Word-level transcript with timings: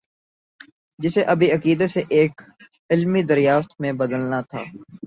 جسے 0.99 1.21
ابھی 1.23 1.51
عقیدے 1.51 1.87
سے 1.87 2.01
ایک 2.09 2.41
علمی 2.89 3.21
دریافت 3.23 3.79
میں 3.79 3.91
بدلنا 3.93 4.41
تھا۔ 4.41 4.63